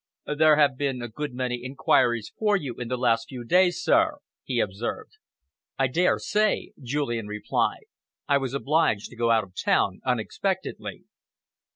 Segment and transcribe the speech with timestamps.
[0.35, 4.59] "There have been a good many enquiries for you the last few days, sir," he
[4.59, 5.11] observed.
[5.77, 7.85] "I dare say," Julian replied.
[8.27, 11.03] "I was obliged to go out of town unexpectedly."